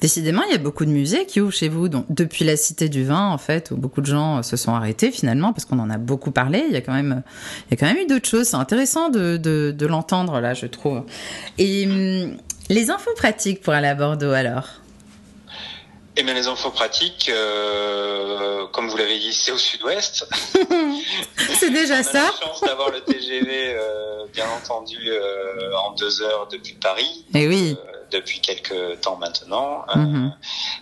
Décidément, 0.00 0.42
il 0.44 0.52
y 0.52 0.54
a 0.54 0.58
beaucoup 0.58 0.79
de 0.84 0.90
musées 0.90 1.26
qui 1.26 1.40
ouvrent 1.40 1.52
chez 1.52 1.68
vous. 1.68 1.88
Donc, 1.88 2.06
depuis 2.10 2.44
la 2.44 2.56
Cité 2.56 2.88
du 2.88 3.04
Vin, 3.04 3.28
en 3.28 3.38
fait, 3.38 3.70
où 3.70 3.76
beaucoup 3.76 4.00
de 4.00 4.06
gens 4.06 4.42
se 4.42 4.56
sont 4.56 4.74
arrêtés 4.74 5.10
finalement, 5.10 5.52
parce 5.52 5.64
qu'on 5.64 5.78
en 5.78 5.90
a 5.90 5.98
beaucoup 5.98 6.30
parlé. 6.30 6.64
Il 6.68 6.72
y 6.72 6.76
a 6.76 6.80
quand 6.80 6.92
même, 6.92 7.22
il 7.68 7.70
y 7.72 7.74
a 7.74 7.76
quand 7.76 7.86
même 7.86 8.02
eu 8.02 8.06
d'autres 8.06 8.28
choses. 8.28 8.48
C'est 8.48 8.56
intéressant 8.56 9.08
de, 9.10 9.36
de, 9.36 9.74
de 9.76 9.86
l'entendre 9.86 10.40
là, 10.40 10.54
je 10.54 10.66
trouve. 10.66 11.02
Et 11.58 11.86
hum, 11.86 12.36
les 12.68 12.90
infos 12.90 13.14
pratiques 13.16 13.60
pour 13.62 13.72
aller 13.72 13.88
à 13.88 13.94
Bordeaux 13.94 14.32
alors? 14.32 14.80
Eh 16.16 16.22
bien, 16.24 16.34
les 16.34 16.48
infos 16.48 16.70
pratiques, 16.70 17.30
euh, 17.32 18.66
comme 18.72 18.88
vous 18.88 18.96
l'avez 18.96 19.18
dit, 19.18 19.32
c'est 19.32 19.52
au 19.52 19.58
sud-ouest. 19.58 20.28
c'est 21.58 21.70
déjà 21.70 22.02
ça. 22.02 22.10
On 22.12 22.18
a 22.18 22.24
la 22.24 22.46
chance 22.46 22.60
d'avoir 22.62 22.90
le 22.90 23.00
TGV, 23.00 23.74
euh, 23.74 24.26
bien 24.32 24.46
entendu, 24.50 24.98
euh, 25.06 25.72
en 25.76 25.92
deux 25.92 26.20
heures 26.22 26.48
depuis 26.50 26.74
Paris. 26.74 27.24
Et 27.34 27.42
eh 27.42 27.48
oui. 27.48 27.76
Depuis 28.10 28.40
quelques 28.40 29.00
temps 29.02 29.14
maintenant, 29.18 29.84
mm-hmm. 29.94 30.32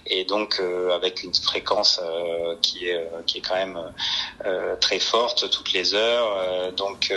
et 0.07 0.25
donc 0.25 0.63
avec 0.95 1.23
une 1.23 1.35
fréquence 1.35 2.01
qui 2.63 2.89
est 2.89 3.07
qui 3.27 3.37
est 3.37 3.41
quand 3.43 3.55
même 3.55 3.79
très 4.81 4.99
forte 4.99 5.51
toutes 5.51 5.75
les 5.75 5.93
heures, 5.93 6.73
donc 6.73 7.13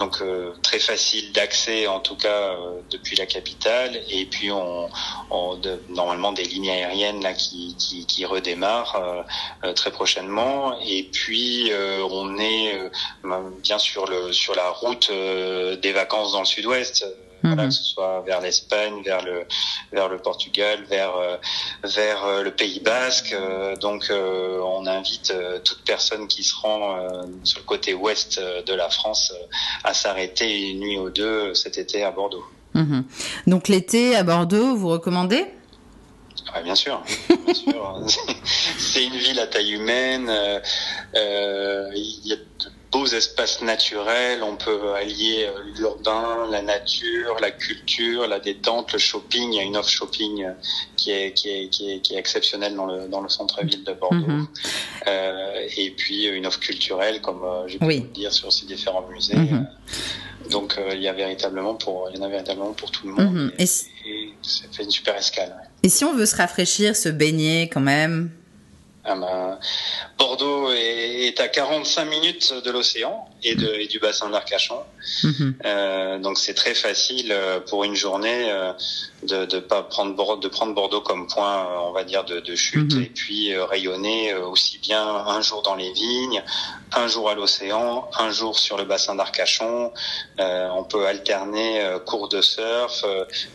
donc 0.00 0.20
très 0.62 0.80
facile 0.80 1.30
d'accès 1.30 1.86
en 1.86 2.00
tout 2.00 2.16
cas 2.16 2.56
depuis 2.90 3.14
la 3.14 3.26
capitale, 3.26 4.00
et 4.10 4.26
puis 4.26 4.50
on, 4.50 4.90
on 5.30 5.54
de, 5.54 5.80
normalement 5.88 6.32
des 6.32 6.42
lignes 6.42 6.70
aériennes 6.70 7.11
là 7.20 7.32
qui 7.32 7.74
qui, 7.78 8.06
qui 8.06 8.24
redémarrent 8.24 9.24
très 9.74 9.90
prochainement, 9.90 10.78
et 10.80 11.02
puis 11.04 11.70
on 12.10 12.38
est 12.38 12.90
bien 13.62 13.78
sur 13.78 14.06
le 14.06 14.32
sur 14.32 14.54
la 14.54 14.70
route 14.70 15.10
des 15.10 15.92
vacances 15.92 16.32
dans 16.32 16.40
le 16.40 16.46
sud-ouest 16.46 17.04
voilà, 17.42 17.64
mhm. 17.64 17.68
que 17.68 17.74
ce 17.74 17.82
soit 17.82 18.22
vers 18.24 18.40
l'Espagne, 18.40 19.02
vers 19.04 19.22
le 19.22 19.44
vers 19.92 20.08
le 20.08 20.18
Portugal, 20.18 20.84
vers 20.88 21.16
euh, 21.16 21.36
vers 21.84 22.24
euh, 22.24 22.42
le 22.42 22.52
Pays 22.52 22.80
Basque. 22.80 23.32
Euh, 23.32 23.76
donc 23.76 24.10
on 24.12 24.86
invite 24.86 25.32
toute 25.64 25.82
personne 25.84 26.28
qui 26.28 26.42
se 26.42 26.54
rend 26.54 26.98
sur 27.44 27.60
le 27.60 27.64
côté 27.64 27.94
ouest 27.94 28.40
de 28.40 28.74
la 28.74 28.88
France 28.90 29.32
à 29.84 29.94
s'arrêter 29.94 30.70
une 30.70 30.80
nuit 30.80 30.98
ou 30.98 31.10
deux 31.10 31.54
cet 31.54 31.78
été 31.78 32.04
à 32.04 32.10
Bordeaux. 32.10 32.44
Mhm. 32.74 33.04
Donc 33.46 33.68
l'été 33.68 34.16
à 34.16 34.22
Bordeaux, 34.22 34.76
vous 34.76 34.88
recommandez? 34.88 35.46
Ah, 36.54 36.62
bien 36.62 36.74
sûr, 36.74 37.02
bien 37.44 37.54
sûr. 37.54 38.00
c'est 38.78 39.04
une 39.04 39.16
ville 39.16 39.40
à 39.40 39.46
taille 39.46 39.72
humaine. 39.72 40.28
Euh, 40.28 41.90
il 41.94 42.26
y 42.26 42.32
a 42.32 42.36
beaux 42.92 43.06
espaces 43.06 43.62
naturels. 43.62 44.42
On 44.42 44.56
peut 44.56 44.92
allier 44.92 45.46
euh, 45.46 45.62
l'urbain, 45.76 46.46
la 46.50 46.62
nature, 46.62 47.36
la 47.40 47.50
culture, 47.50 48.28
la 48.28 48.38
détente, 48.38 48.92
le 48.92 48.98
shopping. 48.98 49.52
Il 49.52 49.56
y 49.56 49.60
a 49.60 49.62
une 49.62 49.76
offre 49.76 49.88
shopping 49.88 50.44
euh, 50.44 50.52
qui 50.96 51.10
est 51.10 51.32
qui 51.32 51.48
est 51.48 51.68
qui 51.68 51.90
est, 51.90 52.00
qui 52.00 52.14
est 52.14 52.18
exceptionnelle 52.18 52.76
dans 52.76 52.86
le 52.86 53.08
dans 53.08 53.22
le 53.22 53.28
centre-ville 53.28 53.82
de 53.82 53.92
Bordeaux. 53.94 54.18
Mm-hmm. 54.18 54.46
euh, 55.08 55.68
et 55.76 55.90
puis 55.90 56.26
une 56.26 56.46
offre 56.46 56.60
culturelle, 56.60 57.20
comme 57.22 57.42
euh, 57.42 57.66
j'ai 57.66 57.78
pu 57.78 57.86
oui. 57.86 58.00
dire 58.14 58.32
sur 58.32 58.52
ces 58.52 58.66
différents 58.66 59.06
musées. 59.08 59.34
Mm-hmm. 59.34 60.50
Donc 60.50 60.78
il 60.92 61.00
y 61.00 61.08
a 61.08 61.12
véritablement 61.12 61.74
pour 61.74 62.10
il 62.12 62.18
y 62.18 62.20
en 62.20 62.26
a 62.26 62.28
véritablement 62.28 62.72
pour 62.72 62.90
tout 62.90 63.06
le 63.06 63.14
monde. 63.14 63.52
Et, 63.58 63.64
et, 63.64 64.21
ça 64.42 64.64
fait 64.72 64.84
une 64.84 64.90
super 64.90 65.16
escale. 65.16 65.54
Et 65.82 65.88
si 65.88 66.04
on 66.04 66.14
veut 66.14 66.26
se 66.26 66.36
rafraîchir, 66.36 66.96
se 66.96 67.08
baigner 67.08 67.68
quand 67.68 67.80
même 67.80 68.30
ah 69.04 69.16
ben, 69.16 69.58
Bordeaux 70.16 70.70
est, 70.70 71.26
est, 71.26 71.40
à 71.40 71.48
45 71.48 72.04
minutes 72.04 72.54
de 72.64 72.70
l'océan 72.70 73.28
et, 73.42 73.54
de, 73.54 73.68
et 73.74 73.86
du 73.86 73.98
bassin 73.98 74.30
d'Arcachon. 74.30 74.80
Mm-hmm. 75.22 75.54
Euh, 75.64 76.18
donc 76.18 76.38
c'est 76.38 76.54
très 76.54 76.74
facile 76.74 77.32
euh, 77.32 77.60
pour 77.60 77.84
une 77.84 77.94
journée 77.94 78.50
euh, 78.50 78.72
de, 79.24 79.44
de 79.46 79.58
pas 79.58 79.82
prendre 79.82 80.14
Bordeaux, 80.14 80.40
de 80.40 80.48
prendre 80.48 80.74
Bordeaux 80.74 81.00
comme 81.00 81.26
point, 81.26 81.60
euh, 81.60 81.88
on 81.88 81.92
va 81.92 82.04
dire, 82.04 82.24
de, 82.24 82.40
de 82.40 82.54
chute 82.54 82.94
mm-hmm. 82.94 83.02
et 83.02 83.06
puis 83.06 83.52
euh, 83.52 83.64
rayonner 83.64 84.34
aussi 84.34 84.78
bien 84.78 85.04
un 85.04 85.40
jour 85.40 85.62
dans 85.62 85.74
les 85.74 85.92
vignes, 85.92 86.42
un 86.92 87.08
jour 87.08 87.30
à 87.30 87.34
l'océan, 87.34 88.08
un 88.18 88.30
jour 88.30 88.58
sur 88.58 88.76
le 88.76 88.84
bassin 88.84 89.14
d'Arcachon. 89.14 89.92
on 90.38 90.84
peut 90.84 91.06
alterner 91.06 91.82
cours 92.06 92.28
de 92.28 92.40
surf, 92.40 93.04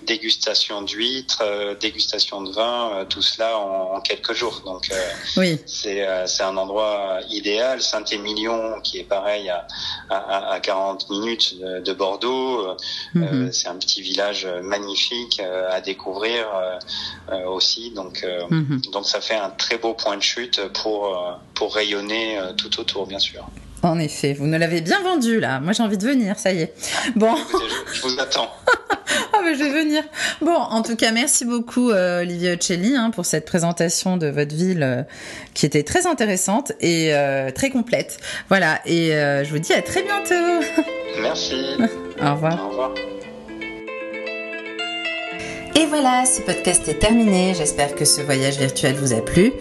dégustation 0.04 0.82
d'huîtres, 0.82 1.44
dégustation 1.80 2.42
de 2.42 2.52
vin, 2.52 3.06
tout 3.10 3.22
cela 3.22 3.58
en, 3.58 3.96
en, 3.96 4.02
quelques 4.02 4.34
jours. 4.34 4.62
Donc 4.66 4.90
oui. 5.38 5.60
c'est 5.66 6.08
c'est 6.26 6.44
un 6.44 6.58
endroit 6.58 7.20
idéal. 7.30 7.82
Saint-Émilion 7.82 8.82
qui 8.82 9.00
est 9.00 9.04
pareil 9.04 9.50
à 9.50 9.68
à, 10.10 10.54
à 10.54 10.60
40 10.60 11.10
minutes 11.10 11.56
de, 11.60 11.80
de 11.80 11.94
Bordeaux. 11.94 12.76
Mm 13.14 13.24
-hmm. 13.24 13.52
c'est 13.52 13.68
un 13.68 13.78
petit 13.84 14.02
village 14.02 14.48
magnifique 14.64 15.40
euh, 15.40 15.76
à 15.78 15.82
découvrir 15.82 16.42
euh, 16.56 17.56
aussi. 17.56 17.92
Donc, 18.00 18.16
mm 18.50 18.64
-hmm. 18.64 18.92
donc 18.94 19.06
ça 19.14 19.20
fait 19.28 19.40
un 19.48 19.52
très 19.64 19.78
beau 19.84 19.94
point 19.94 20.18
de 20.18 20.26
chute 20.32 20.58
pour, 20.80 21.02
pour 21.58 21.70
rayonner 21.80 22.26
tout 22.62 22.74
autour, 22.82 23.04
bien 23.08 23.20
sûr. 23.20 23.44
En 23.84 24.00
effet, 24.00 24.34
vous 24.34 24.48
nous 24.48 24.58
l'avez 24.58 24.82
bien 24.82 25.02
vendu 25.02 25.40
là. 25.40 25.60
Moi 25.60 25.72
j'ai 25.74 25.84
envie 25.84 25.98
de 25.98 26.08
venir, 26.14 26.38
ça 26.40 26.52
y 26.52 26.60
est. 26.66 26.74
Bon. 27.16 27.36
je, 27.94 28.02
vous 28.02 28.20
attends. 28.20 28.52
mais 29.48 29.56
je 29.56 29.64
vais 29.64 29.84
venir. 29.84 30.04
Bon, 30.42 30.56
en 30.56 30.82
tout 30.82 30.96
cas, 30.96 31.12
merci 31.12 31.46
beaucoup 31.46 31.92
euh, 31.92 32.22
Olivier 32.22 32.54
Ocelli 32.54 32.96
hein, 32.96 33.12
pour 33.12 33.26
cette 33.26 33.46
présentation 33.46 34.18
de 34.18 34.28
votre 34.28 34.54
ville 34.54 34.84
euh, 34.84 35.04
qui 35.54 35.66
était 35.66 35.84
très 35.84 36.06
intéressante 36.06 36.74
et 36.82 37.14
euh, 37.14 37.52
très 37.52 37.70
complète. 37.70 38.18
Voilà, 38.50 38.80
et 38.86 39.16
euh, 39.16 39.44
je 39.44 39.52
vous 39.52 39.60
dis 39.60 39.74
à 39.74 39.82
très 39.82 40.04
bientôt. 40.04 40.66
Merci. 41.22 41.78
Au 42.22 42.34
revoir. 42.34 42.66
Au 42.66 42.70
revoir. 42.70 42.92
Et 45.76 45.86
voilà, 45.86 46.26
ce 46.26 46.42
podcast 46.42 46.88
est 46.88 47.00
terminé. 47.00 47.54
J'espère 47.56 47.94
que 47.96 48.04
ce 48.04 48.22
voyage 48.22 48.58
virtuel 48.58 48.96
vous 48.96 49.14
a 49.14 49.22
plu. 49.22 49.52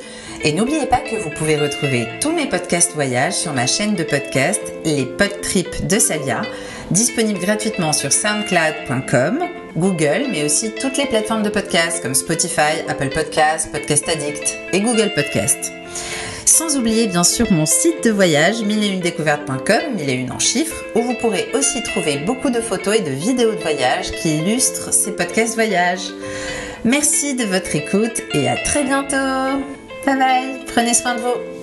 Et 0.43 0.53
n'oubliez 0.53 0.87
pas 0.87 0.99
que 0.99 1.17
vous 1.17 1.31
pouvez 1.31 1.57
retrouver 1.57 2.07
tous 2.21 2.33
mes 2.33 2.47
podcasts 2.47 2.95
voyages 2.95 3.35
sur 3.35 3.53
ma 3.53 3.67
chaîne 3.67 3.95
de 3.95 4.05
podcast 4.05 4.61
Les 4.85 5.05
Podtrips 5.05 5.87
de 5.87 5.99
Savia, 5.99 6.43
disponible 6.91 7.39
gratuitement 7.39 7.93
sur 7.93 8.13
soundcloud.com, 8.13 9.41
Google, 9.77 10.27
mais 10.31 10.45
aussi 10.45 10.73
toutes 10.73 10.97
les 10.97 11.07
plateformes 11.07 11.43
de 11.43 11.51
podcasts 11.51 12.03
comme 12.03 12.15
Spotify, 12.15 12.83
Apple 12.89 13.11
Podcasts, 13.11 13.71
Podcast 13.71 14.09
Addict 14.09 14.59
et 14.73 14.81
Google 14.81 15.13
Podcasts. 15.15 15.73
Sans 16.45 16.77
oublier 16.77 17.07
bien 17.07 17.25
sûr 17.25 17.53
mon 17.53 17.67
site 17.67 18.05
de 18.05 18.11
voyage 18.11 18.63
1001découvertes.com, 18.63 19.97
1001 19.97 20.31
en 20.35 20.39
chiffres, 20.39 20.85
où 20.95 21.03
vous 21.03 21.15
pourrez 21.15 21.49
aussi 21.55 21.83
trouver 21.83 22.19
beaucoup 22.19 22.51
de 22.51 22.61
photos 22.61 22.97
et 22.97 23.03
de 23.03 23.11
vidéos 23.11 23.53
de 23.53 23.61
voyage 23.61 24.11
qui 24.13 24.39
illustrent 24.39 24.93
ces 24.93 25.13
podcasts 25.13 25.55
voyages. 25.55 26.13
Merci 26.85 27.35
de 27.35 27.45
votre 27.45 27.75
écoute 27.75 28.23
et 28.33 28.49
à 28.49 28.57
très 28.57 28.85
bientôt 28.85 29.17
Bye 30.07 30.17
bye, 30.17 30.65
prenez 30.67 30.95
soin 30.95 31.17
de 31.17 31.21
vous. 31.21 31.56